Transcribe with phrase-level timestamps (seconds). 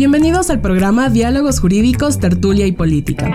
[0.00, 3.30] Bienvenidos al programa Diálogos Jurídicos, Tertulia y Política.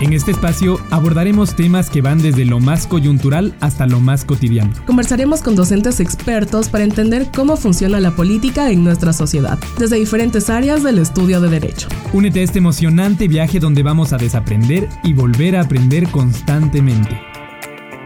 [0.00, 4.72] En este espacio abordaremos temas que van desde lo más coyuntural hasta lo más cotidiano.
[4.86, 10.48] Conversaremos con docentes expertos para entender cómo funciona la política en nuestra sociedad, desde diferentes
[10.48, 11.88] áreas del estudio de derecho.
[12.12, 17.20] Únete a este emocionante viaje donde vamos a desaprender y volver a aprender constantemente.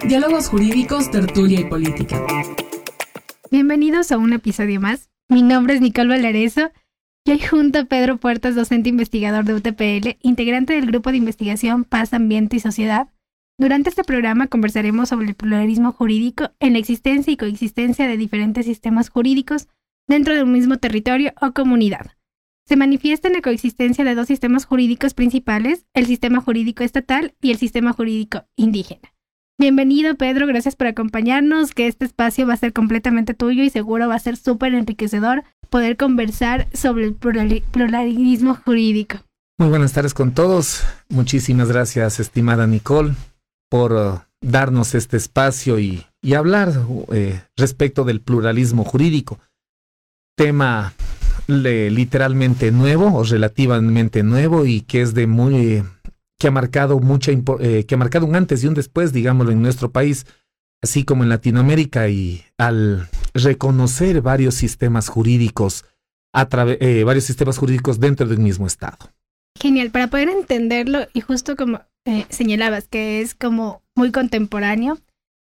[0.08, 2.18] Diálogos Jurídicos, Tertulia y Política.
[3.50, 5.10] Bienvenidos a un episodio más.
[5.28, 6.70] Mi nombre es Nicole Valarezo
[7.26, 11.82] y hoy junto a Pedro Puertas, docente investigador de UTPL, integrante del grupo de investigación
[11.82, 13.08] Paz, Ambiente y Sociedad.
[13.58, 18.64] Durante este programa conversaremos sobre el pluralismo jurídico en la existencia y coexistencia de diferentes
[18.64, 19.66] sistemas jurídicos
[20.06, 22.12] dentro de un mismo territorio o comunidad.
[22.64, 27.50] Se manifiesta en la coexistencia de dos sistemas jurídicos principales, el sistema jurídico estatal y
[27.50, 29.15] el sistema jurídico indígena.
[29.58, 34.06] Bienvenido Pedro, gracias por acompañarnos, que este espacio va a ser completamente tuyo y seguro
[34.06, 39.16] va a ser súper enriquecedor poder conversar sobre el pluralismo jurídico.
[39.58, 40.82] Muy buenas tardes con todos.
[41.08, 43.14] Muchísimas gracias, estimada Nicole,
[43.70, 46.04] por uh, darnos este espacio y,
[46.36, 46.74] hablar
[47.12, 49.38] eh, respecto del pluralismo jurídico.
[50.36, 50.92] Tema
[51.46, 55.82] literalmente nuevo o relativamente nuevo y que es de muy
[56.38, 59.62] que ha marcado mucha eh, que ha marcado un antes y un después, digámoslo, en
[59.62, 60.26] nuestro país
[60.82, 65.84] así como en Latinoamérica, y al reconocer varios sistemas jurídicos,
[66.32, 68.98] a eh, varios sistemas jurídicos dentro del mismo Estado.
[69.58, 74.98] Genial, para poder entenderlo, y justo como eh, señalabas, que es como muy contemporáneo,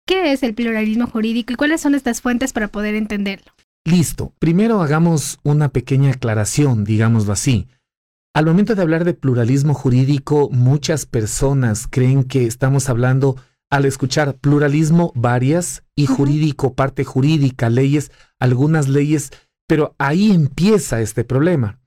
[0.06, 3.52] ¿qué es el pluralismo jurídico y cuáles son estas fuentes para poder entenderlo?
[3.84, 7.66] Listo, primero hagamos una pequeña aclaración, digámoslo así.
[8.34, 13.36] Al momento de hablar de pluralismo jurídico, muchas personas creen que estamos hablando
[13.70, 18.10] al escuchar pluralismo, varias, y jurídico, parte jurídica, leyes,
[18.40, 19.30] algunas leyes,
[19.68, 21.78] pero ahí empieza este problema,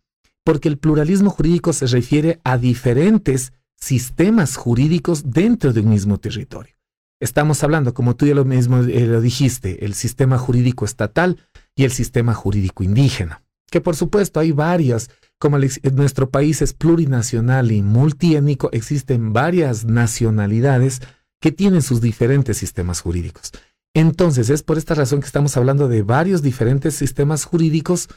[0.45, 6.75] porque el pluralismo jurídico se refiere a diferentes sistemas jurídicos dentro de un mismo territorio.
[7.19, 11.41] Estamos hablando, como tú ya lo mismo eh, lo dijiste, el sistema jurídico estatal
[11.75, 15.57] y el sistema jurídico indígena, que por supuesto hay varias, como
[15.93, 21.01] nuestro país es plurinacional y multiétnico, existen varias nacionalidades,
[21.39, 23.51] que tienen sus diferentes sistemas jurídicos.
[23.93, 28.09] Entonces, es por esta razón que estamos hablando de varios diferentes sistemas jurídicos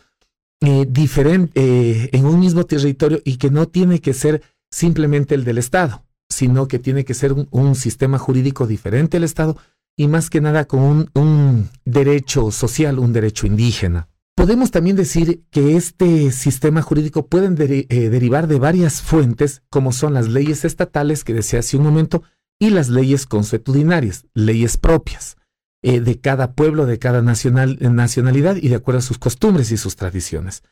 [0.63, 5.57] eh, eh, en un mismo territorio y que no tiene que ser simplemente el del
[5.57, 9.57] Estado, sino que tiene que ser un, sistema jurídico diferente al Estado
[9.97, 14.10] y más que nada con un, derecho social, un derecho indígena.
[14.41, 20.15] Podemos también decir que este sistema jurídico puede eh, derivar de varias fuentes, como son
[20.15, 22.23] las leyes estatales que decía hace un momento,
[22.59, 25.37] y las leyes consuetudinarias, leyes propias
[25.83, 29.97] eh, de cada pueblo, de cada nacionalidad y de acuerdo a sus costumbres y sus
[29.97, 30.63] tradiciones.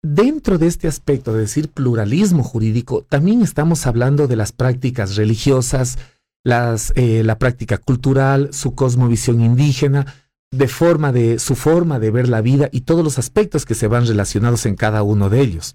[0.00, 5.98] Dentro de este aspecto de decir pluralismo jurídico, también estamos hablando de las prácticas religiosas,
[6.44, 10.06] eh, la práctica cultural, su cosmovisión indígena,
[10.52, 13.88] de forma de su forma de ver la vida y todos los aspectos que se
[13.88, 15.74] van relacionados en cada uno de ellos.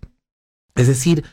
[0.75, 1.25] Es decir,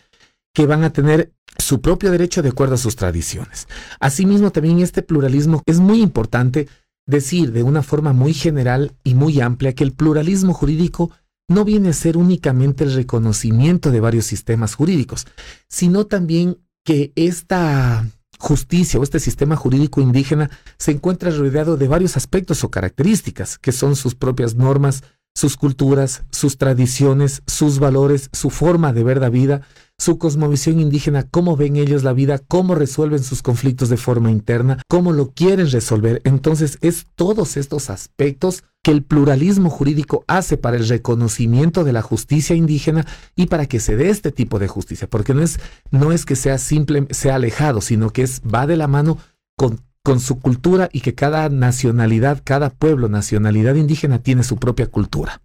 [0.55, 3.69] que van a tener su propio derecho de acuerdo a sus tradiciones.
[4.01, 6.69] Asimismo, también este pluralismo es muy importante
[7.07, 11.11] decir de una forma muy general y muy amplia que el pluralismo jurídico
[11.49, 15.27] no viene a ser únicamente el reconocimiento de varios sistemas jurídicos,
[15.69, 18.07] sino también que esta
[18.39, 23.73] justicia o este sistema jurídico indígena se encuentra rodeado de varios aspectos o características, que
[23.73, 25.03] son sus propias normas,
[25.35, 29.63] sus culturas, sus tradiciones, sus valores, su forma de ver la vida,
[29.99, 34.83] su cosmovisión indígena, cómo ven ellos la vida, cómo resuelven sus conflictos de forma interna,
[34.89, 36.21] cómo lo quieren resolver.
[36.25, 42.03] Entonces es todos estos aspectos que el pluralismo jurídico hace para el reconocimiento de la
[42.03, 45.59] justicia indígena y para que se dé este tipo de justicia, porque no es,
[45.91, 49.17] no es que sea simple, sea alejado, sino que es, va de la mano
[49.57, 54.87] con, con su cultura y que cada nacionalidad, cada pueblo, nacionalidad indígena tiene su propia
[54.87, 55.41] cultura.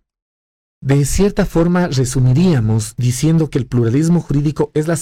[0.82, 4.98] De cierta forma, resumiríamos diciendo que el pluralismo jurídico es la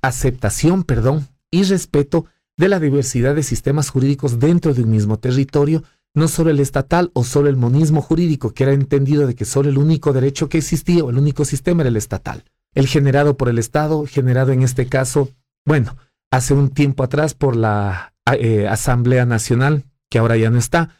[0.00, 5.82] aceptación perdón, y respeto de la diversidad de sistemas jurídicos dentro de un mismo territorio,
[6.14, 9.68] no solo el estatal o solo el monismo jurídico, que era entendido de que solo
[9.68, 12.44] el único derecho que existía o el único sistema era el estatal.
[12.72, 15.30] El generado por el Estado, generado en este caso,
[15.66, 15.96] bueno,
[16.30, 20.90] hace un tiempo atrás por la eh, Asamblea Nacional, que ahora ya no está,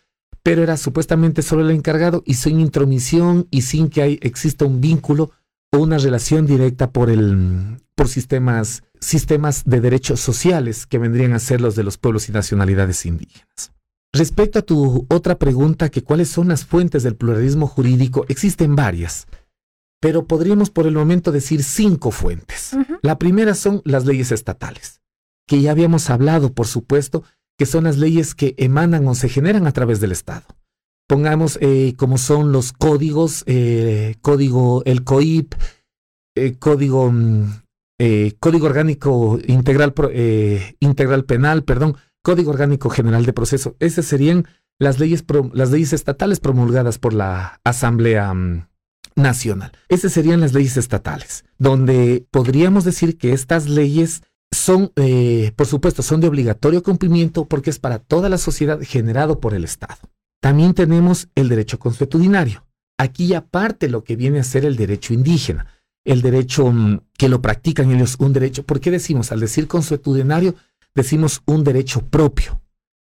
[0.43, 5.31] pero era supuestamente solo el encargado y sin intromisión y sin que exista un vínculo
[5.73, 11.39] o una relación directa por, el, por sistemas, sistemas de derechos sociales que vendrían a
[11.39, 13.73] ser los de los pueblos y nacionalidades indígenas.
[14.15, 19.27] Respecto a tu otra pregunta, que cuáles son las fuentes del pluralismo jurídico, existen varias,
[20.01, 22.77] pero podríamos por el momento decir cinco fuentes.
[23.03, 25.01] La primera son las leyes estatales,
[25.49, 27.25] que ya habíamos hablado, por supuesto,
[27.59, 30.47] que son las leyes que emanan o se generan a través del Estado.
[31.09, 35.55] Pongamos eh, como son los códigos, eh, código, el COIP,
[36.37, 37.63] eh, código, mm,
[38.39, 39.93] código orgánico integral,
[40.79, 43.77] integral penal, perdón, código orgánico general de proceso.
[43.79, 44.49] Esas serían
[44.81, 48.67] las leyes, las leyes estatales promulgadas por la Asamblea mm,
[49.15, 49.71] Nacional.
[49.89, 56.03] Esas serían las leyes estatales, donde podríamos decir que estas leyes son, eh, por supuesto,
[56.03, 59.99] son de obligatorio cumplimiento porque es para toda la sociedad generado por el Estado.
[60.41, 62.65] También tenemos el derecho consuetudinario.
[62.99, 65.67] Aquí aparte lo que viene a ser el derecho indígena,
[66.05, 68.63] el derecho mm, que lo practican ellos, un derecho.
[68.63, 69.31] ¿Por qué decimos?
[69.31, 70.55] Al decir consuetudinario,
[70.95, 72.61] decimos un derecho propio.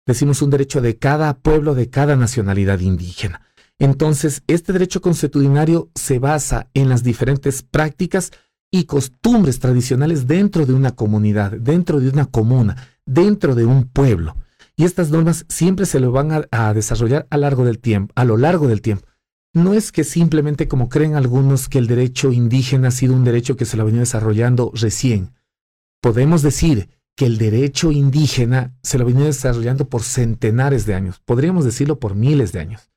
[0.06, 3.42] Decimos un derecho de cada pueblo, de cada nacionalidad indígena.
[3.80, 8.32] Entonces, este derecho consuetudinario se basa en las diferentes prácticas
[8.72, 12.76] y costumbres tradicionales dentro de una comunidad, dentro de una comuna,
[13.06, 14.36] dentro de un pueblo.
[14.76, 18.38] Y estas normas siempre se lo van a, desarrollar a, largo del tiempo, a lo
[18.38, 19.06] largo del tiempo.
[19.54, 23.56] No es que simplemente como creen algunos que el derecho indígena ha sido un derecho
[23.56, 25.34] que se lo ha venido desarrollando recién.
[26.02, 31.66] Podemos decir que el derecho indígena se lo venido desarrollando por centenares de años, podríamos
[31.66, 32.94] decirlo por miles de años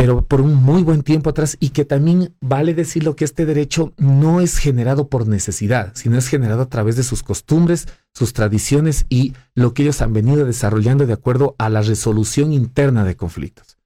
[0.00, 3.92] pero por un muy buen tiempo atrás y que también vale decirlo que este derecho
[3.98, 9.04] no es generado por necesidad, sino es generado a través de sus costumbres, sus tradiciones
[9.10, 13.76] y lo que ellos han venido desarrollando de acuerdo a la resolución interna de conflictos.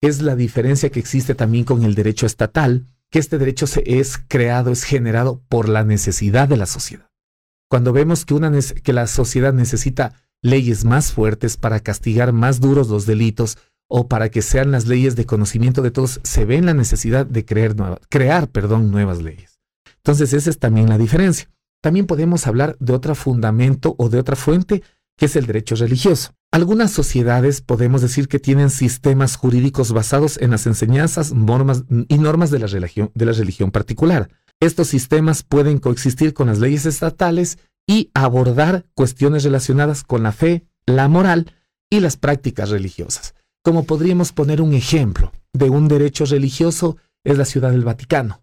[0.00, 4.18] Es la diferencia que existe también con el derecho estatal, que este derecho se es
[4.28, 7.05] creado, es generado por la necesidad de la sociedad.
[7.68, 13.58] Cuando vemos que, la sociedad necesita leyes más fuertes para castigar más duros los delitos,
[13.88, 17.24] o para que sean las leyes de conocimiento de todos, se ve en la necesidad
[17.26, 17.76] de crear,
[18.80, 19.60] nuevas leyes.
[19.98, 21.48] Entonces, esa es también la diferencia.
[21.82, 24.82] También podemos hablar de otro fundamento o de otra fuente,
[25.16, 26.32] que es el derecho religioso.
[26.52, 32.50] Algunas sociedades podemos decir que tienen sistemas jurídicos basados en las enseñanzas normas y normas
[32.50, 34.30] de la religión particular.
[34.60, 40.66] Estos sistemas pueden coexistir con las leyes estatales y abordar cuestiones relacionadas con la fe,
[40.86, 41.52] la moral
[41.90, 43.34] y las prácticas religiosas.
[43.62, 48.42] Como podríamos poner un ejemplo de un derecho religioso es la Ciudad del Vaticano,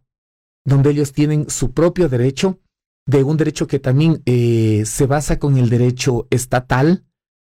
[0.66, 2.60] donde ellos tienen su propio derecho,
[3.06, 7.04] de un derecho que también eh, se basa con el derecho estatal,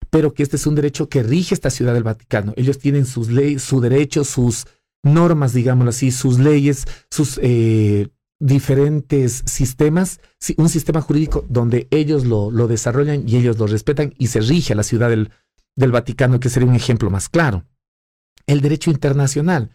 [0.10, 2.54] pero que este es un derecho que rige esta Ciudad del Vaticano.
[2.56, 4.66] Ellos tienen sus leyes, su derecho, sus
[5.04, 8.10] normas, digámoslo así, sus leyes, sus eh,
[8.42, 10.20] diferentes sistemas,
[10.58, 14.74] un sistema jurídico donde ellos lo, lo, desarrollan y ellos lo respetan y se rige
[14.74, 15.30] a la ciudad del,
[15.76, 17.66] del Vaticano, que sería un ejemplo más claro.
[18.48, 19.70] El derecho internacional,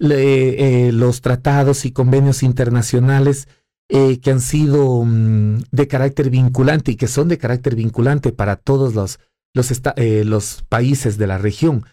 [0.00, 3.48] eh, los tratados y convenios internacionales
[3.88, 8.56] eh, que han sido mm, de carácter vinculante y que son de carácter vinculante para
[8.56, 9.18] todos los,
[9.54, 11.84] los, eh, los países de la región.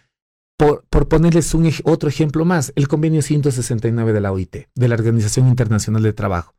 [0.58, 5.48] Por, ponerles un, otro ejemplo más, el convenio 169 de la OIT, de la Organización
[5.48, 6.56] Internacional de Trabajo,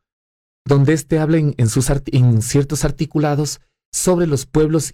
[0.65, 3.59] donde éste habla en, en ciertos articulados
[3.91, 4.91] sobre los pueblos,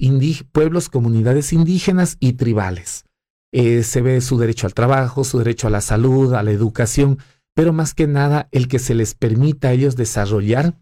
[0.52, 3.06] pueblos comunidades indígenas y tribales.
[3.52, 7.20] Eh, se ve su derecho al trabajo, su derecho a la salud, a la educación,
[7.54, 10.75] pero más que nada el que se les permita a ellos desarrollar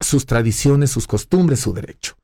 [0.00, 2.16] sus tradiciones, sus costumbres, su derecho.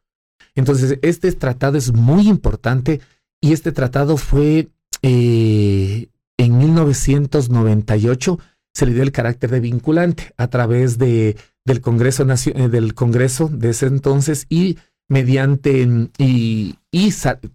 [0.54, 3.00] Entonces, este tratado es muy importante
[3.40, 4.68] y este tratado fue
[5.02, 8.38] eh, en 1998,
[8.73, 13.49] se le dio el carácter de vinculante a través de, del, Congreso, eh, del Congreso
[13.49, 14.78] de ese entonces y
[15.09, 16.76] mediante y,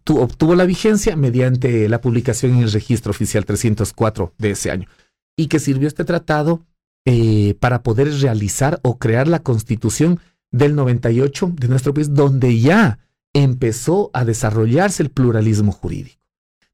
[0.10, 4.88] obtuvo la vigencia mediante la publicación en el registro oficial 304 de ese año
[5.38, 6.66] y que sirvió este tratado
[7.06, 10.20] eh, para poder realizar o crear la constitución
[10.52, 13.00] del 98 de nuestro país donde ya
[13.34, 16.25] empezó a desarrollarse el pluralismo jurídico.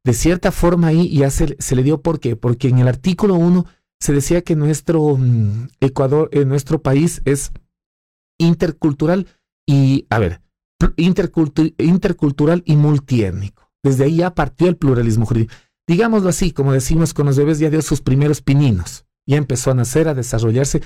[0.03, 3.65] De cierta forma ahí ya se, le dio por qué, porque en el artículo 1
[3.99, 7.51] se decía que nuestro mm, Ecuador, en nuestro país es
[8.39, 9.27] intercultural
[9.67, 10.41] y, a ver,
[10.97, 13.69] intercultural y multiétnico.
[13.83, 15.53] Desde ahí ya partió el pluralismo jurídico.
[15.87, 19.05] Digámoslo así, como decimos con los bebés, ya dio sus primeros pininos.
[19.27, 20.81] Ya empezó a nacer, a desarrollarse,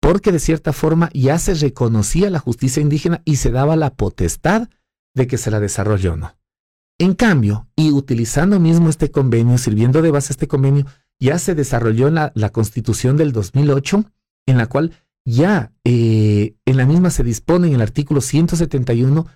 [0.00, 4.68] porque de cierta forma ya se reconocía la justicia indígena y se daba la potestad
[5.14, 6.36] de que se la desarrolle o no.
[6.98, 10.84] En cambio, y utilizando mismo este convenio, sirviendo de base este convenio,
[11.20, 14.04] ya se desarrolló la, la constitución del 2008,
[14.46, 14.92] en la cual
[15.24, 19.26] ya eh, en la misma se dispone en el artículo 171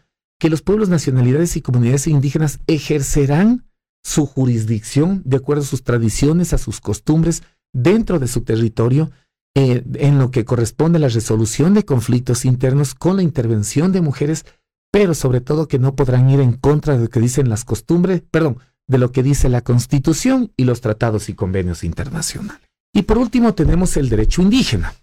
[0.41, 3.67] que los pueblos, nacionalidades y comunidades indígenas ejercerán
[4.03, 7.43] su jurisdicción de acuerdo a sus tradiciones, a sus costumbres
[7.73, 9.11] dentro de su territorio
[9.55, 14.01] eh, en lo que corresponde a la resolución de conflictos internos con la intervención de
[14.01, 14.47] mujeres,
[14.93, 18.23] pero sobre todo que no podrán ir en contra de lo que dicen las costumbres,
[18.31, 22.63] perdón, de lo que dice la Constitución y los tratados y convenios internacionales.
[22.95, 24.95] Y por último tenemos el derecho indígena.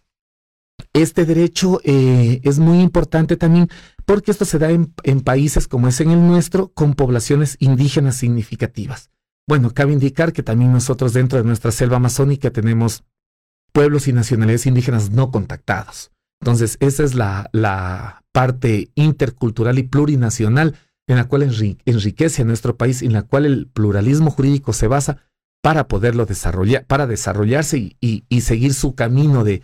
[0.94, 3.68] Este derecho eh, es muy importante también
[4.06, 9.10] porque esto se da en, países como es en el nuestro, con poblaciones indígenas significativas.
[9.48, 13.04] Bueno, cabe indicar que también nosotros dentro de nuestra selva amazónica tenemos
[13.72, 16.12] pueblos y nacionalidades indígenas no contactados.
[16.42, 20.76] Entonces, esa es la, la parte intercultural y plurinacional
[21.08, 21.44] en la cual
[21.86, 25.18] enriquece a nuestro país, en la cual el pluralismo jurídico se basa
[25.62, 29.64] para poderlo desarrollar, para desarrollarse y seguir su camino de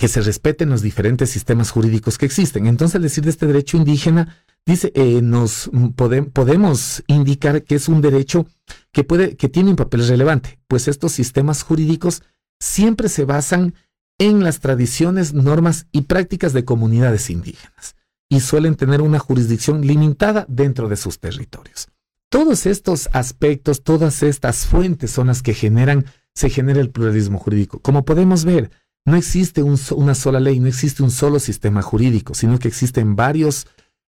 [0.00, 2.66] que se respeten los diferentes sistemas jurídicos que existen.
[2.66, 8.46] Entonces, decir de este derecho indígena, dice, eh, nos podemos indicar que es un derecho
[8.92, 12.22] que, puede, que tiene un papel relevante, pues estos sistemas jurídicos
[12.58, 13.74] siempre se basan
[14.20, 17.96] en las tradiciones, normas y prácticas de comunidades indígenas
[18.28, 21.88] y suelen tener una jurisdicción limitada dentro de sus territorios.
[22.30, 27.80] Todos estos aspectos, todas estas fuentes son las que generan, se genera el pluralismo jurídico.
[27.80, 28.70] Como podemos ver,
[29.06, 33.66] no existe una sola ley, no existe un solo sistema jurídico, sino que existen varias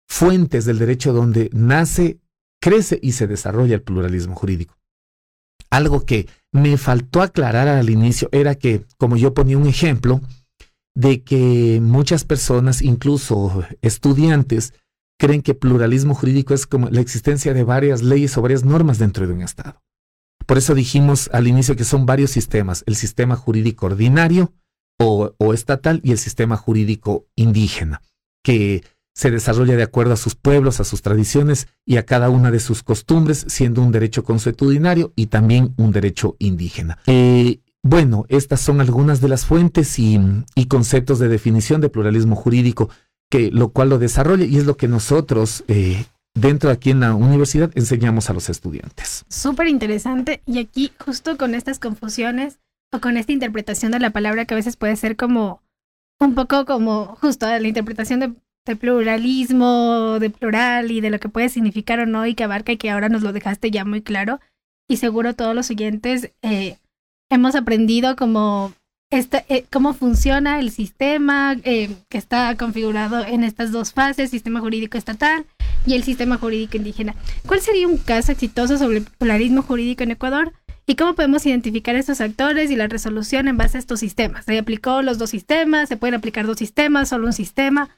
[0.07, 2.19] fuentes del derecho donde nace,
[2.61, 4.75] crece y se desarrolla el pluralismo jurídico.
[5.71, 10.21] Algo que me faltó aclarar al inicio era que, como yo ponía un ejemplo,
[10.93, 14.73] de que muchas personas, incluso estudiantes,
[15.17, 19.25] creen que pluralismo jurídico es como la existencia de varias leyes o varias normas dentro
[19.25, 19.81] de un Estado.
[20.45, 24.53] Por eso dijimos al inicio que son varios sistemas, el sistema jurídico ordinario,
[25.03, 28.01] o, estatal y el sistema jurídico indígena,
[28.43, 28.83] que
[29.13, 32.59] se desarrolla de acuerdo a sus pueblos, a sus tradiciones y a cada una de
[32.59, 36.99] sus costumbres, siendo un derecho consuetudinario y también un derecho indígena.
[37.07, 40.19] Eh, bueno, estas son algunas de las fuentes y,
[40.69, 42.89] conceptos de definición de pluralismo jurídico,
[43.29, 47.15] que, lo cual lo desarrolla y es lo que nosotros eh, dentro aquí en la
[47.15, 49.25] universidad enseñamos a los estudiantes.
[49.29, 52.59] Súper interesante y aquí justo con estas confusiones
[52.93, 55.61] o con esta interpretación de la palabra que a veces puede ser como
[56.19, 58.33] un poco como justo la interpretación de,
[58.79, 62.77] pluralismo, de plural y de lo que puede significar o no y que abarca y
[62.77, 64.39] que ahora nos lo dejaste ya muy claro.
[64.87, 66.77] Y seguro todos los siguientes eh,
[67.29, 68.73] hemos aprendido como
[69.09, 74.59] esta, eh, cómo funciona el sistema eh, que está configurado en estas dos fases, sistema
[74.61, 75.45] jurídico estatal
[75.85, 77.15] y el sistema jurídico indígena.
[77.45, 80.53] ¿Cuál sería un caso exitoso sobre el pluralismo jurídico en Ecuador?
[80.87, 84.45] ¿Y cómo podemos identificar estos actores y la resolución en base a estos sistemas?
[84.45, 85.89] ¿Se aplicó los dos sistemas?
[85.89, 87.09] ¿Se pueden aplicar dos sistemas?
[87.09, 87.89] ¿Solo un sistema?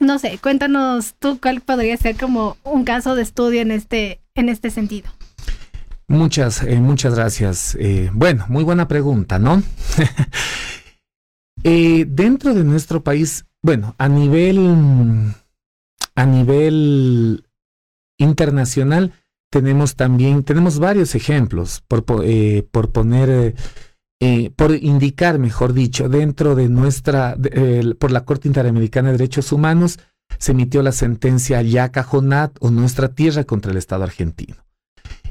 [0.00, 4.48] No sé, cuéntanos tú cuál podría ser como un caso de estudio en este, en
[4.48, 5.10] este sentido.
[6.06, 7.76] Muchas, eh, muchas gracias.
[7.78, 9.62] Eh, bueno, muy buena pregunta, ¿no?
[11.64, 15.34] Eh, dentro de nuestro país, bueno, a nivel,
[16.14, 17.44] a nivel
[18.16, 19.12] internacional,
[19.50, 23.56] tenemos también, tenemos varios ejemplos, por, por poner,
[24.20, 27.36] eh, eh, por indicar, mejor dicho, dentro de nuestra,
[27.98, 29.98] por la Corte Interamericana de Derechos Humanos,
[30.38, 34.56] se emitió la sentencia Yaca Jonat o Nuestra Tierra contra el Estado argentino.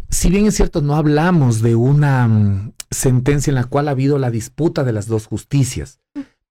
[0.10, 4.17] Si bien es cierto, no hablamos de una mm, sentencia en la cual ha habido
[4.17, 6.00] la disputa de las dos justicias,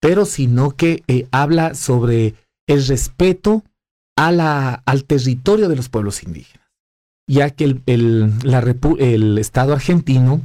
[0.01, 1.03] pero sino que
[1.33, 2.35] habla sobre
[2.67, 3.65] el respeto
[4.17, 6.67] a la, al territorio de los pueblos indígenas
[7.27, 10.41] ya que el, el, Estado argentino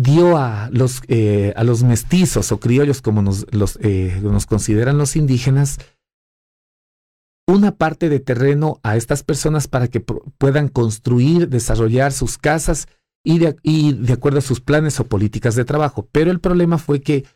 [0.00, 4.96] dio a los, eh, a los mestizos o criollos, como nos, los, eh, nos consideran
[4.96, 5.78] los indígenas,
[7.46, 12.88] una parte de terreno a estas personas para que puedan construir, desarrollar sus casas
[13.24, 16.08] y de, y de, acuerdo a sus planes o políticas de trabajo.
[16.10, 17.26] Pero el problema fue que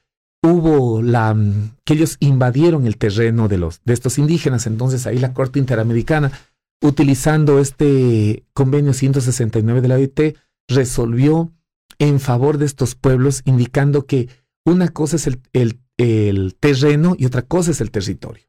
[0.43, 1.37] hubo la
[1.85, 4.67] que ellos invadieron el terreno de los de estos indígenas.
[4.67, 6.33] Entonces ahí la Corte Interamericana
[6.81, 10.37] utilizando este convenio 169 de la OIT,
[10.69, 11.51] resolvió
[11.99, 14.29] en favor de estos pueblos, indicando que
[14.65, 18.45] una cosa es el, el, terreno y otra cosa es el territorio.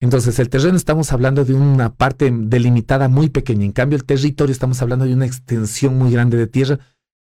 [0.00, 4.52] Entonces, el terreno estamos hablando de una parte delimitada muy pequeña, en cambio el territorio
[4.52, 6.80] estamos hablando de una extensión muy grande de tierra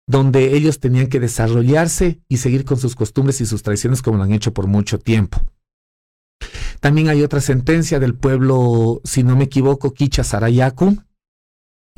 [0.09, 4.23] donde ellos tenían que desarrollarse y seguir con sus costumbres y sus tradiciones como lo
[4.23, 5.39] han hecho por mucho tiempo.
[6.79, 10.97] También hay otra sentencia del pueblo, si no me equivoco, Kicha Sarayaku,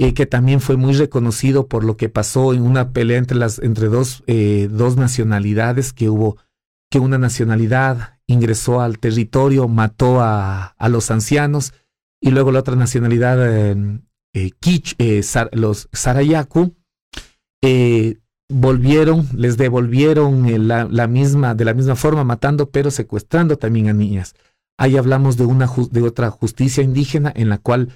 [0.03, 3.60] eh, que también fue muy reconocido por lo que pasó en una pelea entre, las,
[3.60, 6.38] entre dos, eh, dos nacionalidades que hubo,
[6.89, 11.74] que una nacionalidad ingresó al territorio, mató a, a los ancianos,
[12.20, 13.38] y luego la otra nacionalidad,
[14.34, 14.98] eh, Kich,
[15.51, 16.74] los Sarayaku,
[18.50, 23.93] volvieron, les devolvieron la, la, misma, de la misma forma, matando, pero secuestrando también a
[23.93, 24.34] niñas.
[24.79, 27.89] Ahí hablamos de, una, de otra justicia indígena en la cual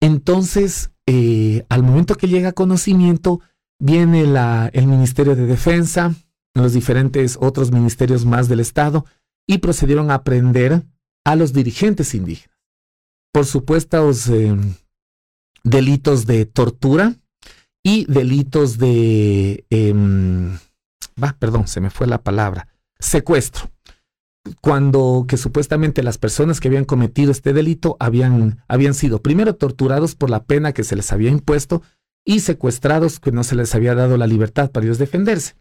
[0.00, 3.40] Entonces, eh, al momento que llega a conocimiento,
[3.80, 6.14] viene la, el Ministerio de Defensa,
[6.54, 9.06] los diferentes otros ministerios más del Estado,
[9.46, 10.84] y procedieron a prender
[11.24, 12.54] a los dirigentes indígenas
[13.32, 14.54] por supuestos eh,
[15.64, 17.16] delitos de tortura
[17.82, 19.94] y delitos de, eh,
[21.40, 22.68] perdón, se me fue la palabra,
[23.00, 23.73] secuestro
[24.60, 30.14] cuando que supuestamente las personas que habían cometido este delito habían, habían sido primero torturados
[30.14, 31.82] por la pena que se les había impuesto
[32.24, 35.54] y secuestrados que no se les había dado la libertad para ellos defenderse.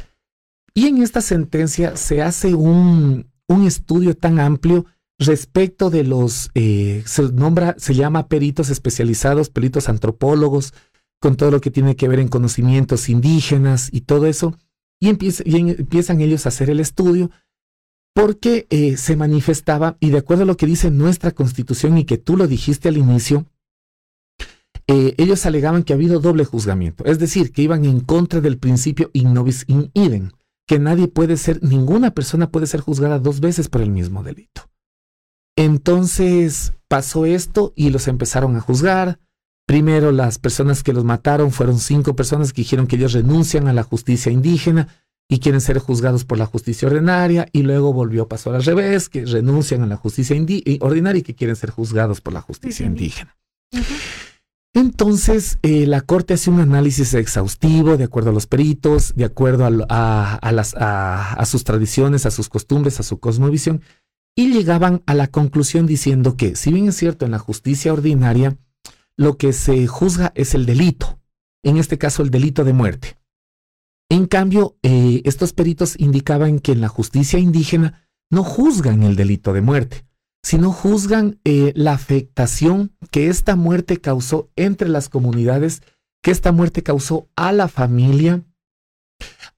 [0.74, 4.86] Y en esta sentencia se hace un, un estudio tan amplio
[5.19, 10.74] respecto de los, eh, se nombra, se llama peritos especializados, peritos antropólogos,
[11.22, 14.58] con todo lo que tiene que ver en conocimientos indígenas y todo eso,
[15.00, 17.30] y, y empiezan ellos a hacer el estudio
[18.13, 22.17] porque eh, se manifestaba, y de acuerdo a lo que dice nuestra constitución y que
[22.17, 23.45] tú lo dijiste al inicio,
[24.88, 28.58] eh, ellos alegaban que ha habido doble juzgamiento, es decir, que iban en contra del
[28.58, 30.32] principio in nobis in idem,
[30.67, 34.69] que nadie puede ser, ninguna persona puede ser juzgada dos veces por el mismo delito.
[35.56, 39.19] Entonces pasó esto y los empezaron a juzgar.
[39.65, 43.73] Primero las personas que los mataron fueron cinco personas que dijeron que ellos renuncian a
[43.73, 44.88] la justicia indígena
[45.29, 49.25] y quieren ser juzgados por la justicia ordinaria y luego volvió, pasó al revés, que
[49.25, 53.36] renuncian a la justicia eh, ordinaria y que quieren ser juzgados por la justicia indígena.
[54.75, 59.65] Entonces, eh, la Corte hace un análisis exhaustivo de acuerdo a los peritos, de acuerdo
[59.65, 63.81] a, las, a, sus tradiciones, a sus costumbres, a su cosmovisión,
[64.36, 68.57] y llegaban a la conclusión diciendo que, si bien es cierto, en la justicia ordinaria,
[69.15, 71.19] lo que se juzga es el delito,
[71.63, 73.17] en este caso el delito de muerte.
[74.13, 79.54] En cambio, eh, estos peritos indicaban que en la justicia indígena no juzgan el delito
[79.54, 80.06] de muerte,
[80.43, 85.82] sino juzgan eh, la afectación que esta muerte causó entre las comunidades,
[86.21, 88.43] que esta muerte causó a la familia,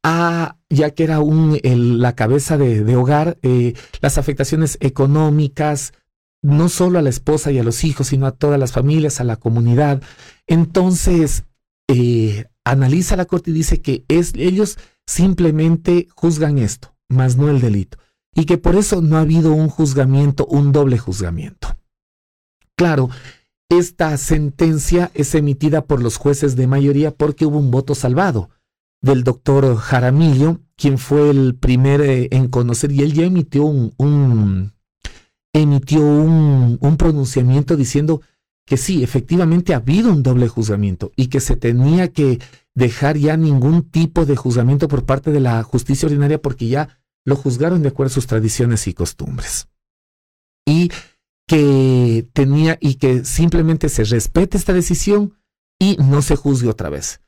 [0.03, 5.91] a, ya que era un, la cabeza de, hogar, eh, las afectaciones económicas,
[6.41, 9.25] no solo a la esposa y a los hijos, sino a todas las familias, a
[9.25, 10.01] la comunidad.
[10.47, 11.43] Entonces,
[12.65, 17.97] analiza la corte y dice que es, ellos simplemente juzgan esto, más no el delito,
[18.33, 21.77] y que por eso no ha habido un juzgamiento, un doble juzgamiento.
[22.75, 23.09] Claro,
[23.69, 28.49] esta sentencia es emitida por los jueces de mayoría porque hubo un voto salvado
[29.01, 34.73] del doctor Jaramillo, quien fue el primer eh, en conocer, y él ya emitió un,
[35.53, 38.21] emitió un, un pronunciamiento diciendo
[38.65, 42.39] que sí, efectivamente ha habido un doble juzgamiento y que se tenía que
[42.73, 47.35] dejar ya ningún tipo de juzgamiento por parte de la justicia ordinaria porque ya lo
[47.35, 49.67] juzgaron de acuerdo a sus tradiciones y costumbres.
[50.67, 50.91] Y
[51.47, 55.37] que tenía y que simplemente se respete esta decisión
[55.79, 57.21] y no se juzgue otra vez.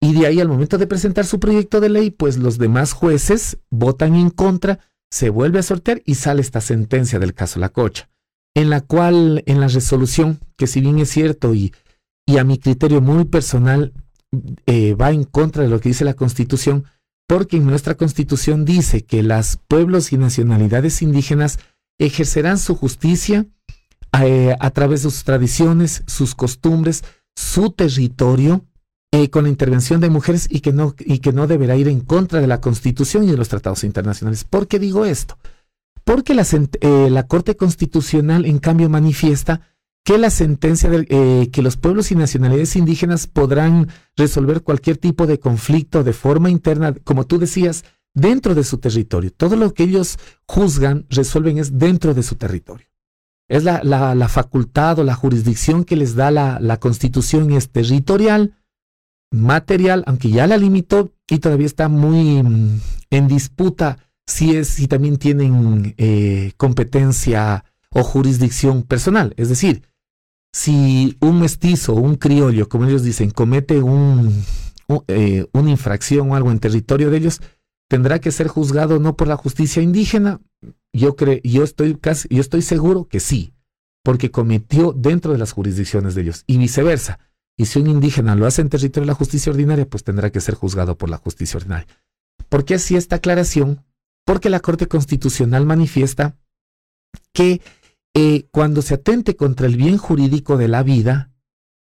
[0.00, 3.58] Y de ahí al momento de presentar su proyecto de ley, pues los demás jueces
[3.68, 4.78] votan en contra,
[5.10, 8.08] se vuelve a sortear y sale esta sentencia del caso La Cocha
[8.58, 11.72] en la cual en la resolución, que si bien es cierto y,
[12.36, 13.92] a mi criterio muy personal,
[14.66, 16.84] eh, va en contra de lo que dice la Constitución,
[17.28, 21.60] porque en nuestra Constitución dice que los pueblos y nacionalidades indígenas
[22.00, 23.46] ejercerán su justicia
[24.20, 27.04] eh, a través de sus tradiciones, sus costumbres,
[27.36, 28.64] su territorio,
[29.12, 32.00] eh, con la intervención de mujeres y que, no, y que no deberá ir en
[32.00, 34.42] contra de la Constitución y de los tratados internacionales.
[34.42, 35.38] ¿Por qué digo esto?
[36.08, 36.46] Porque la,
[36.80, 39.60] eh, la Corte Constitucional, en cambio, manifiesta
[40.06, 45.26] que la sentencia de eh, que los pueblos y nacionalidades indígenas podrán resolver cualquier tipo
[45.26, 49.30] de conflicto de forma interna, como tú decías, dentro de su territorio.
[49.30, 52.86] Todo lo que ellos juzgan, resuelven es dentro de su territorio.
[53.46, 58.54] Es la, la, facultad o la jurisdicción que les da la, la, constitución es territorial,
[59.30, 64.86] material, aunque ya la limitó y todavía está muy mm, en disputa si es, si
[64.86, 69.32] también tienen eh, competencia o jurisdicción personal.
[69.38, 69.82] Es decir,
[70.52, 74.44] si un mestizo o un criollo, como ellos dicen, comete un,
[75.08, 77.40] eh, una infracción o algo en territorio de ellos,
[77.88, 80.40] tendrá que ser juzgado no por la justicia indígena.
[80.92, 83.54] Yo creo, yo estoy casi, yo estoy seguro que sí,
[84.04, 87.18] porque cometió dentro de las jurisdicciones de ellos y viceversa.
[87.56, 90.42] Y si un indígena lo hace en territorio de la justicia ordinaria, pues tendrá que
[90.42, 91.88] ser juzgado por la justicia ordinaria.
[92.50, 93.87] ¿Por qué esta aclaración?
[94.28, 96.36] Porque la Corte Constitucional manifiesta
[97.32, 97.62] que
[98.14, 101.32] eh, cuando se atente contra el bien jurídico de la vida,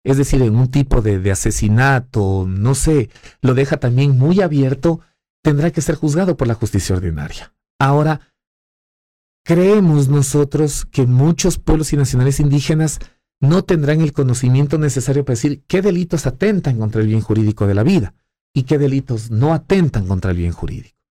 [0.02, 3.10] es decir, en un tipo de, asesinato, no sé,
[3.42, 4.98] lo deja también muy abierto,
[5.40, 7.54] tendrá que ser juzgado por la justicia ordinaria.
[7.78, 8.32] Ahora,
[9.44, 12.98] creemos nosotros que muchos pueblos y nacionales indígenas
[13.40, 17.74] no tendrán el conocimiento necesario para decir qué delitos atentan contra el bien jurídico de
[17.74, 18.14] la vida
[18.52, 21.01] y qué delitos no atentan contra el bien jurídico.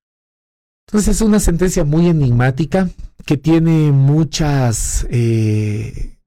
[0.91, 2.89] Entonces es una sentencia muy enigmática
[3.25, 6.17] que tiene muchos eh,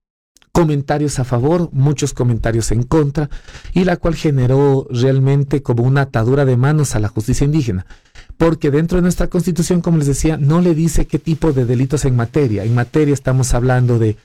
[0.53, 3.29] comentarios a favor, muchos comentarios en contra,
[3.74, 7.85] y la cual generó realmente como una atadura de manos a la justicia indígena.
[8.38, 12.07] Porque dentro de nuestra constitución, como les decía, no le dice qué tipo de delitos
[12.07, 12.64] en materia.
[12.64, 14.16] En materia estamos hablando de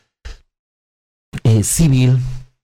[1.44, 2.18] eh, civil,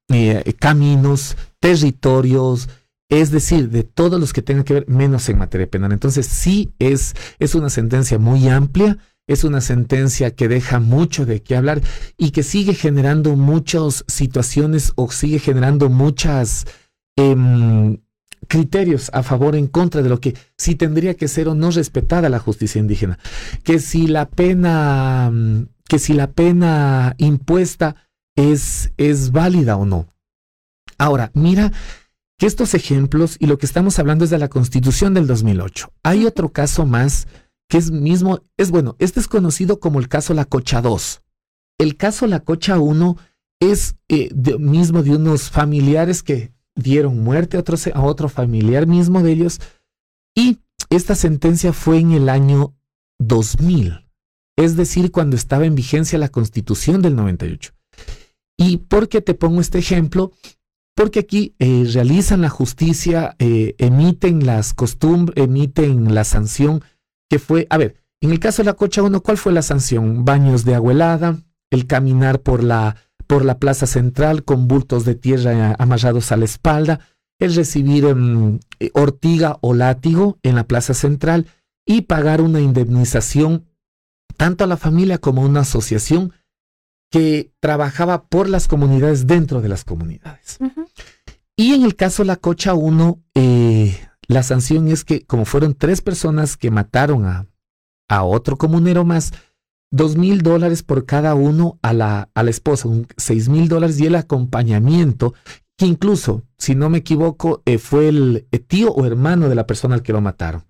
[0.08, 2.70] eh, caminos, territorios,
[3.10, 5.92] es decir, de todos los que tengan que ver, menos en materia penal.
[5.92, 11.42] Entonces, sí es, es una sentencia muy amplia, es una sentencia que deja mucho de
[11.42, 11.82] qué hablar
[12.18, 16.66] y que sigue generando muchas situaciones o sigue generando muchas
[17.16, 17.98] em,
[18.48, 21.72] criterios a favor o en contra de lo que sí tendría que ser o no
[21.72, 23.18] respetada la justicia indígena.
[23.64, 25.32] Que si la pena,
[25.88, 27.96] que si la pena impuesta
[28.36, 30.08] es, es válida o no.
[30.98, 31.72] Ahora, mira
[32.38, 35.92] que estos ejemplos y lo que estamos hablando es de la Constitución del 2008.
[36.04, 37.28] Hay otro caso más
[37.70, 41.22] que es mismo, es bueno, este es conocido como el caso La Cocha 2.
[41.80, 43.18] El caso La Cocha 1
[43.60, 49.24] es eh, mismo de unos familiares que dieron muerte a otro, a otro familiar mismo
[49.24, 49.60] de ellos
[50.36, 52.76] y esta sentencia fue en el año
[53.20, 54.06] 2000,
[54.58, 57.74] es decir, cuando estaba en vigencia la Constitución del 98.
[58.58, 60.32] ¿Y por qué te pongo este ejemplo?
[60.96, 66.82] Porque aquí eh, realizan la justicia, eh, emiten las costumbres, emiten la sanción
[67.30, 70.24] que fue, a ver, en el caso de la Cocha 1, ¿cuál fue la sanción?
[70.24, 71.38] Baños de agua helada,
[71.70, 72.96] el caminar por la,
[73.28, 77.02] por la plaza central con bultos de tierra amarrados a la espalda,
[77.40, 78.60] el recibir em,
[78.94, 81.48] ortiga o látigo en la plaza central
[81.86, 83.66] y pagar una indemnización
[84.38, 86.34] tanto a la familia como a una asociación
[87.16, 90.58] que trabajaba por las comunidades dentro de las comunidades.
[91.56, 93.98] Y en el caso de la Cocha 1, eh,
[94.28, 97.48] la sanción es que como fueron tres personas que mataron a,
[98.10, 99.32] a otro comunero más,
[99.92, 104.08] dos mil dólares por cada uno a la, a la esposa, seis mil dólares y
[104.08, 105.36] el acompañamiento,
[105.78, 109.66] que incluso, si no me equivoco, eh, fue el eh, tío o hermano de la
[109.68, 110.66] persona al que lo mataron,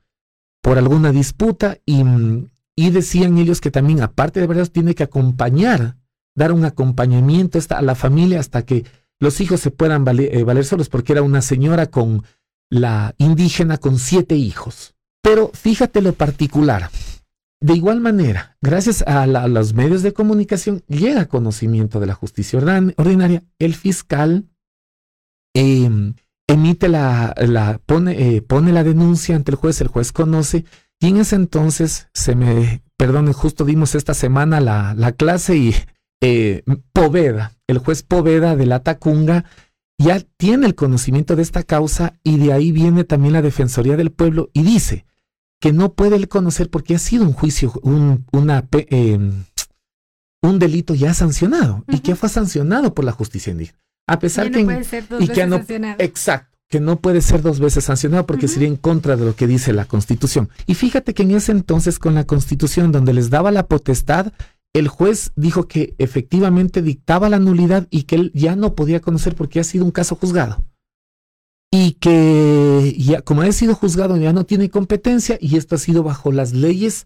[0.62, 2.04] por alguna disputa y,
[2.76, 5.98] y decían ellos que también, aparte de verdad, tiene que acompañar
[6.36, 8.86] dar un acompañamiento a la familia hasta que
[9.20, 12.24] los hijos se puedan eh, valer, solos, porque era una señora con
[12.70, 14.96] la indígena con siete hijos.
[15.24, 16.90] Pero fíjate lo particular.
[17.62, 23.44] De igual manera, gracias a, los medios de comunicación, llega conocimiento de la justicia ordinaria.
[23.58, 24.46] El fiscal
[25.56, 26.14] em,
[26.48, 30.66] emite la, pone, eh, pone la denuncia ante el juez, el juez conoce,
[31.00, 35.76] y en ese entonces, se me, perdone, justo dimos esta semana la, la clase y
[36.22, 39.46] eh, Poveda, el juez Poveda de la Tacunga,
[39.98, 44.12] ya tiene el conocimiento de esta causa y de ahí viene también la Defensoría del
[44.12, 45.06] Pueblo y dice
[45.62, 49.46] que no puede conocer porque ha sido un juicio, un, una, em,
[50.42, 53.80] un delito ya sancionado y que fue sancionado por la justicia indígena.
[54.08, 54.62] A pesar que...
[55.20, 55.64] y que no,
[55.98, 59.48] exacto, que no puede ser dos veces sancionado porque sería en contra de lo que
[59.48, 60.50] dice la Constitución.
[60.68, 64.34] Y fíjate que en ese entonces con la Constitución donde les daba la potestad,
[64.76, 69.34] el juez dijo que efectivamente dictaba la nulidad y que él ya no podía conocer
[69.34, 70.66] porque ha sido un caso juzgado.
[71.72, 76.04] Y que ya como ha sido juzgado ya no tiene competencia y esto ha sido
[76.04, 77.06] bajo las leyes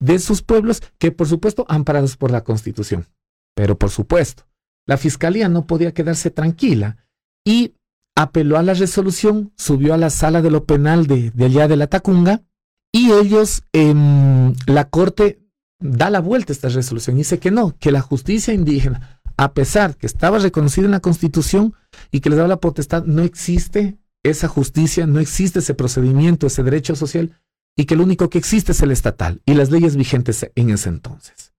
[0.00, 3.06] de sus pueblos que por supuesto amparados por la Constitución.
[3.54, 4.44] Pero por supuesto,
[4.86, 7.04] la Fiscalía no podía quedarse tranquila
[7.44, 7.74] y
[8.16, 11.86] apeló a la resolución, subió a la sala de lo penal de, allá de la
[11.86, 12.44] Tacunga
[12.92, 15.39] y ellos, en la Corte
[15.80, 19.96] da la vuelta a esta resolución dice que no, que la justicia indígena, a pesar
[19.96, 21.74] que estaba reconocida en la Constitución
[22.10, 26.62] y que les daba la potestad, no existe esa justicia, no existe ese procedimiento, ese
[26.62, 27.40] derecho social
[27.76, 30.90] y que lo único que existe es el estatal y las leyes vigentes en ese
[30.90, 31.54] entonces.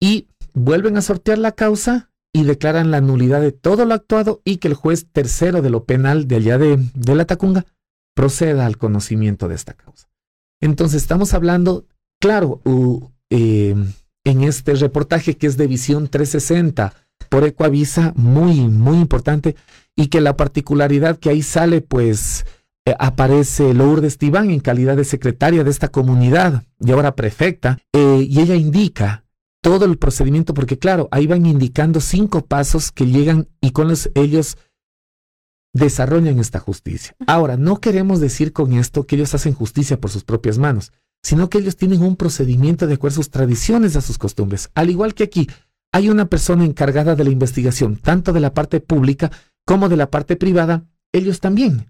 [0.00, 4.56] Y vuelven a sortear la causa y declaran la nulidad de todo lo actuado y
[4.56, 7.66] que el juez tercero de lo penal de allá de, la Tacunga
[8.14, 10.08] proceda al conocimiento de esta causa.
[10.60, 11.86] Entonces estamos hablando,
[12.20, 12.60] claro,
[13.34, 13.74] eh,
[14.24, 16.92] en este reportaje que es de visión 360
[17.30, 19.56] por Ecoavisa, muy, muy importante,
[19.96, 22.44] y que la particularidad que ahí sale, pues
[22.84, 28.26] eh, aparece Lourdes Tibán en calidad de secretaria de esta comunidad y ahora prefecta, eh,
[28.28, 29.24] y ella indica
[29.62, 34.10] todo el procedimiento, porque claro, ahí van indicando cinco pasos que llegan y con los
[34.14, 34.58] ellos
[35.72, 37.14] desarrollan esta justicia.
[37.26, 40.92] Ahora, no queremos decir con esto que ellos hacen justicia por sus propias manos,
[41.22, 44.70] sino que ellos tienen un procedimiento de acuerdo a sus tradiciones, a sus costumbres.
[44.74, 45.48] Al igual que aquí,
[45.92, 49.30] hay una persona encargada de la investigación, tanto de la parte pública
[49.64, 51.86] como de la parte privada, ellos también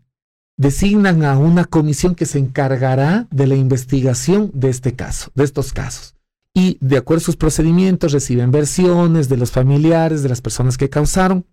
[0.57, 5.73] designan a una comisión que se encargará de la investigación de este caso, de estos
[5.73, 6.15] casos
[6.55, 10.91] y de acuerdo a sus procedimientos reciben versiones de los familiares, de las personas que
[10.91, 11.47] causaron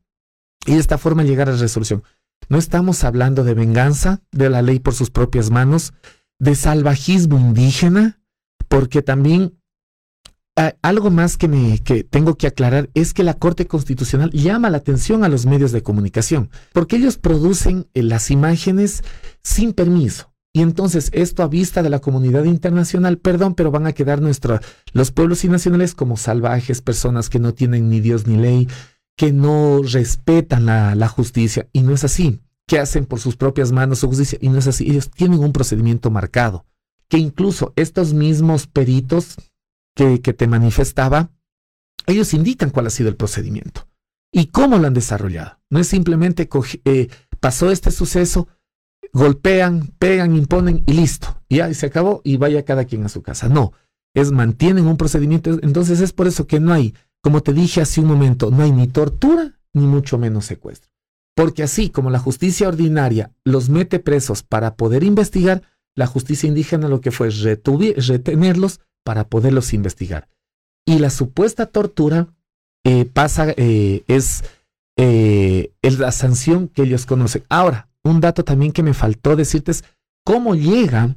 [0.65, 2.03] y de esta forma llegar a la resolución.
[2.49, 5.93] No estamos hablando de venganza, de la ley por sus propias manos,
[6.39, 8.19] de salvajismo indígena,
[8.67, 9.59] porque también
[10.81, 14.77] algo más que, me, que tengo que aclarar es que la Corte Constitucional llama la
[14.77, 19.03] atención a los medios de comunicación, porque ellos producen eh, las imágenes
[19.41, 20.33] sin permiso.
[20.51, 24.61] Y entonces esto a vista de la comunidad internacional, perdón, pero van a quedar nuestra,
[24.93, 28.67] los pueblos y nacionales como salvajes, personas que no tienen ni Dios ni ley,
[29.15, 31.67] que no respetan la, la justicia.
[31.71, 34.37] Y no es así, que hacen por sus propias manos su justicia.
[34.39, 36.67] Y no es así, ellos tienen un procedimiento marcado,
[37.09, 39.37] que incluso estos mismos peritos
[39.95, 41.31] que, que te manifestaba,
[42.05, 43.87] ellos indican cuál ha sido el procedimiento
[44.31, 45.59] y cómo lo han desarrollado.
[45.71, 46.47] No es simplemente
[46.85, 48.47] eh, pasó este suceso,
[49.13, 51.41] golpean, pegan, imponen y listo.
[51.49, 53.49] Y ya se acabó y vaya cada quien a su casa.
[53.49, 53.73] No,
[54.13, 55.57] es mantienen un procedimiento.
[55.63, 58.71] Entonces es por eso que no hay, como te dije hace un momento, no hay
[58.71, 60.88] ni tortura ni mucho menos secuestro.
[61.39, 65.61] Porque así como la justicia ordinaria los mete presos para poder investigar,
[65.95, 70.27] la justicia indígena lo que fue retenerlos para poderlos investigar.
[70.85, 72.27] Y la supuesta tortura
[72.83, 74.43] eh, pasa, eh, es,
[74.97, 77.45] eh, es la sanción que ellos conocen.
[77.47, 79.85] Ahora, un dato también que me faltó decirte es
[80.25, 81.15] cómo llega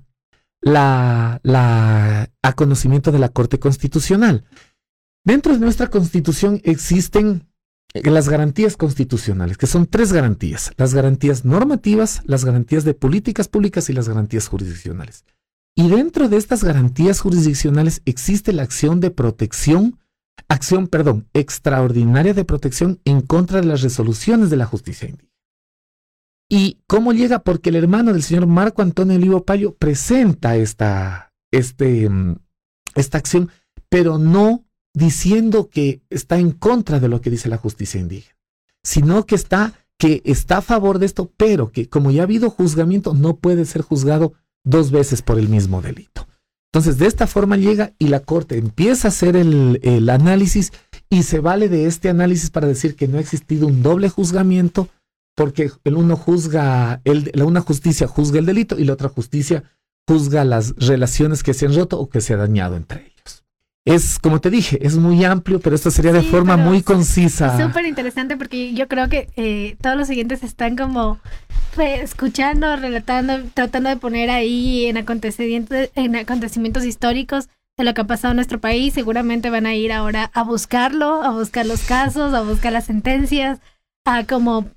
[0.64, 1.40] a
[2.54, 4.44] conocimiento de la Corte Constitucional.
[5.24, 7.51] Dentro de nuestra Constitución existen
[7.94, 13.90] las garantías constitucionales, que son tres garantías, las garantías normativas, las garantías de políticas públicas
[13.90, 15.24] y las garantías jurisdiccionales.
[15.74, 19.98] Y dentro de estas garantías jurisdiccionales existe la acción de protección,
[20.48, 25.32] acción, perdón, extraordinaria de protección en contra de las resoluciones de la justicia indígena.
[26.50, 27.38] ¿Y cómo llega?
[27.38, 32.36] Porque el hermano del señor Marco Antonio Olivo Payo presenta esta, este, mm,
[32.94, 33.50] esta acción,
[33.88, 38.36] pero no diciendo que está en contra de lo que dice la justicia indígena,
[38.82, 42.50] sino que está, que está a favor de esto, pero que como ya ha habido
[42.50, 46.26] juzgamiento, no puede ser juzgado dos veces por el mismo delito.
[46.72, 50.72] Entonces, de esta forma llega y la Corte empieza a hacer el, el análisis
[51.10, 54.88] y se vale de este análisis para decir que no ha existido un doble juzgamiento,
[55.36, 59.64] porque el uno juzga, el, la una justicia juzga el delito y la otra justicia
[60.08, 63.11] juzga las relaciones que se han roto o que se han dañado entre ellos.
[63.84, 67.60] Es, como te dije, es muy amplio, pero esto sería de forma muy concisa.
[67.60, 71.18] Súper interesante porque yo creo que eh, todos los siguientes están como
[71.76, 78.06] escuchando, relatando, tratando de poner ahí en acontecimientos, en acontecimientos históricos de lo que ha
[78.06, 78.94] pasado en nuestro país.
[78.94, 83.58] Seguramente van a ir ahora a buscarlo, a buscar los casos, a buscar las sentencias,
[84.04, 84.70] a como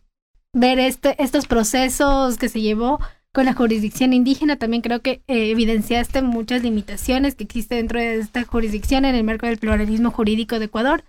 [0.51, 2.99] ver este, estos procesos que se llevó
[3.36, 4.56] con la jurisdicción indígena.
[4.56, 9.26] También creo que eh, evidenciaste muchas limitaciones que existen dentro de esta jurisdicción en el
[9.26, 11.04] marco del pluralismo jurídico de Ecuador.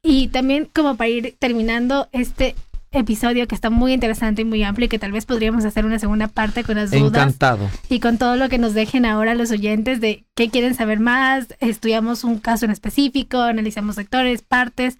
[0.00, 2.54] Y también como para ir terminando este
[2.92, 5.98] episodio que está muy interesante y muy amplio y que tal vez podríamos hacer una
[5.98, 7.08] segunda parte con las dudas.
[7.08, 7.68] Encantado.
[7.88, 11.56] Y con todo lo que nos dejen ahora los oyentes de qué quieren saber más.
[11.58, 14.98] Estudiamos un caso en específico, analizamos sectores, partes.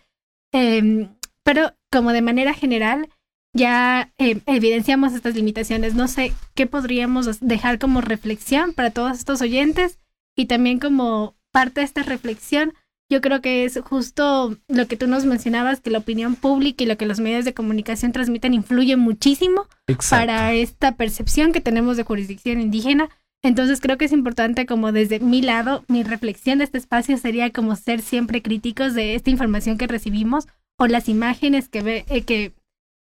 [0.53, 1.09] Em,
[1.45, 3.09] pero como de manera general,
[3.55, 5.95] ya em, evidenciamos estas limitaciones.
[5.95, 9.99] No sé qué podríamos dejar como reflexión para todos estos oyentes
[10.37, 12.75] y también como parte de esta reflexión
[13.11, 16.87] yo creo que es justo lo que tú nos mencionabas, que la opinión pública y
[16.87, 19.67] lo que los medios de comunicación transmiten influye muchísimo
[20.11, 23.11] para esta percepción que tenemos de jurisdicción indígena.
[23.43, 27.51] Entonces creo que es importante como desde mi lado, mi reflexión de este espacio sería
[27.51, 32.23] como ser siempre críticos de esta información que recibimos o las imágenes que, ve, eh,
[32.23, 32.55] que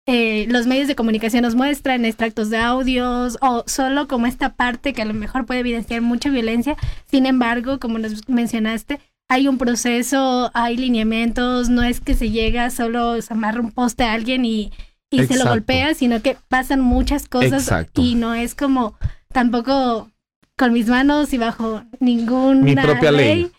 [0.06, 4.94] eh, los medios de comunicación nos muestran, extractos de audios o solo como esta parte
[4.94, 6.76] que a lo mejor puede evidenciar mucha violencia.
[7.06, 12.72] Sin embargo, como nos mencionaste, hay un proceso, hay lineamientos, no es que se llega,
[12.72, 14.72] solo se amarra un poste a alguien y,
[15.12, 18.96] y se lo golpea, sino que pasan muchas cosas y no es como
[19.32, 20.10] tampoco
[20.58, 23.52] con mis manos y bajo ninguna Mi propia ley.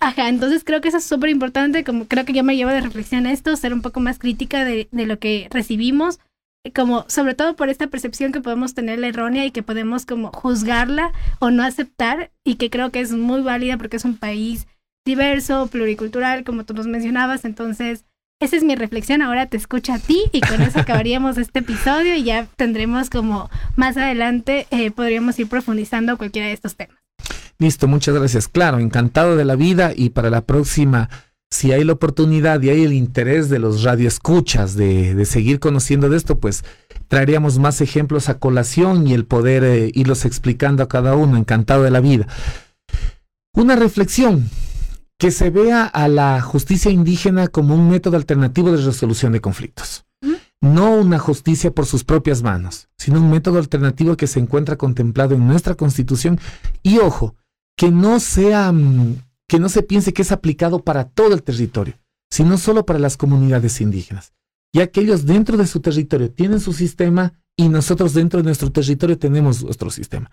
[0.00, 2.80] Ajá, entonces creo que eso es súper importante, como creo que yo me llevo de
[2.80, 6.18] reflexión esto, ser un poco más crítica de, de lo que recibimos,
[6.74, 10.32] como sobre todo por esta percepción que podemos tener la errónea y que podemos como
[10.32, 14.66] juzgarla o no aceptar y que creo que es muy válida porque es un país
[15.04, 17.44] diverso, pluricultural, como tú nos mencionabas.
[17.44, 18.04] Entonces,
[18.40, 19.22] esa es mi reflexión.
[19.22, 23.48] Ahora te escucho a ti y con eso acabaríamos este episodio y ya tendremos como
[23.76, 27.05] más adelante eh, podríamos ir profundizando cualquiera de estos temas.
[27.58, 28.48] Listo, muchas gracias.
[28.48, 31.08] Claro, encantado de la vida y para la próxima,
[31.50, 36.08] si hay la oportunidad y hay el interés de los radioescuchas de, de seguir conociendo
[36.08, 36.64] de esto, pues
[37.08, 41.36] traeríamos más ejemplos a colación y el poder eh, irlos explicando a cada uno.
[41.36, 42.26] Encantado de la vida.
[43.54, 44.50] Una reflexión
[45.18, 50.04] que se vea a la justicia indígena como un método alternativo de resolución de conflictos.
[50.60, 55.34] No una justicia por sus propias manos, sino un método alternativo que se encuentra contemplado
[55.34, 56.38] en nuestra constitución
[56.82, 57.34] y ojo,
[57.76, 59.16] que no sea mm,
[59.48, 61.94] que no se piense que es aplicado para todo el territorio,
[62.30, 64.32] sino solo para las comunidades indígenas,
[64.74, 68.70] ya que ellos dentro de su territorio tienen su sistema y nosotros dentro de nuestro
[68.70, 70.30] territorio tenemos nuestro sistema.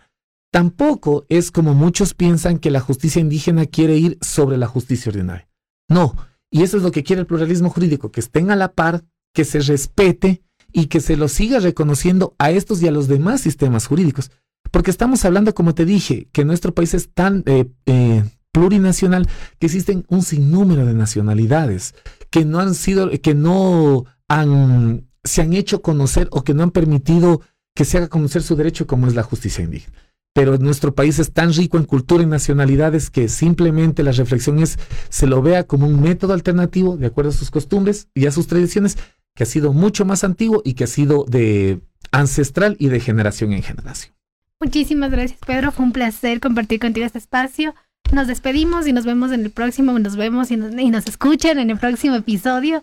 [0.51, 5.47] Tampoco es como muchos piensan que la justicia indígena quiere ir sobre la justicia ordinaria.
[5.89, 6.15] No,
[6.51, 9.03] y eso es lo que quiere el pluralismo jurídico, que estén a la par,
[9.33, 13.41] que se respete y que se lo siga reconociendo a estos y a los demás
[13.41, 14.31] sistemas jurídicos.
[14.71, 19.27] Porque estamos hablando, como te dije, que nuestro país es tan eh, eh, plurinacional
[19.59, 21.95] que existen un sinnúmero de nacionalidades
[22.29, 26.71] que no han sido, que no han, se han hecho conocer o que no han
[26.71, 27.41] permitido
[27.75, 29.97] que se haga conocer su derecho como es la justicia indígena
[30.33, 34.79] pero nuestro país es tan rico en cultura y nacionalidades que simplemente la reflexión es,
[35.09, 38.47] se lo vea como un método alternativo de acuerdo a sus costumbres y a sus
[38.47, 38.97] tradiciones,
[39.35, 43.53] que ha sido mucho más antiguo y que ha sido de ancestral y de generación
[43.53, 44.15] en generación.
[44.63, 45.73] Muchísimas gracias, Pedro.
[45.73, 47.75] Fue un placer compartir contigo este espacio.
[48.13, 51.59] Nos despedimos y nos vemos en el próximo, nos vemos y nos, y nos escuchan
[51.59, 52.81] en el próximo episodio.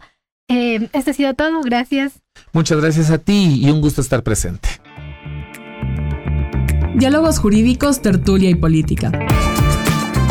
[0.49, 2.21] Eh, esto ha sido todo, gracias.
[2.53, 4.69] Muchas gracias a ti y un gusto estar presente.
[6.97, 9.11] Diálogos Jurídicos, Tertulia y Política.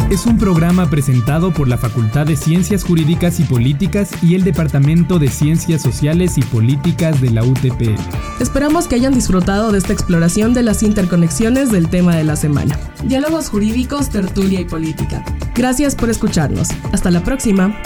[0.09, 5.19] Es un programa presentado por la Facultad de Ciencias Jurídicas y Políticas y el Departamento
[5.19, 7.95] de Ciencias Sociales y Políticas de la UTP.
[8.39, 12.75] Esperamos que hayan disfrutado de esta exploración de las interconexiones del tema de la semana.
[13.03, 15.23] Diálogos Jurídicos, Tertulia y Política.
[15.53, 16.69] Gracias por escucharnos.
[16.91, 17.79] Hasta la próxima.